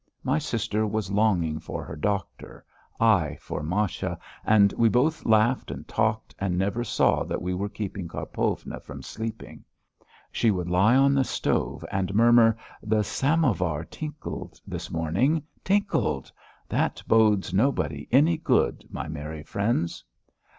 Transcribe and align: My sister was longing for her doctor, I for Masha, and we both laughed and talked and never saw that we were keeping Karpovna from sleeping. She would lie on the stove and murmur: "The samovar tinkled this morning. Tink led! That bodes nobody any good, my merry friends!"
My 0.23 0.39
sister 0.39 0.87
was 0.87 1.11
longing 1.11 1.59
for 1.59 1.83
her 1.85 1.95
doctor, 1.95 2.65
I 2.99 3.37
for 3.39 3.61
Masha, 3.61 4.17
and 4.43 4.73
we 4.73 4.89
both 4.89 5.27
laughed 5.27 5.69
and 5.69 5.87
talked 5.87 6.33
and 6.39 6.57
never 6.57 6.83
saw 6.83 7.23
that 7.25 7.39
we 7.39 7.53
were 7.53 7.69
keeping 7.69 8.07
Karpovna 8.07 8.79
from 8.79 9.03
sleeping. 9.03 9.63
She 10.31 10.49
would 10.49 10.67
lie 10.67 10.95
on 10.95 11.13
the 11.13 11.23
stove 11.23 11.85
and 11.91 12.15
murmur: 12.15 12.57
"The 12.81 13.03
samovar 13.03 13.83
tinkled 13.85 14.59
this 14.65 14.89
morning. 14.89 15.43
Tink 15.63 15.93
led! 15.93 16.31
That 16.67 17.03
bodes 17.05 17.53
nobody 17.53 18.07
any 18.11 18.37
good, 18.37 18.87
my 18.89 19.07
merry 19.07 19.43
friends!" 19.43 20.03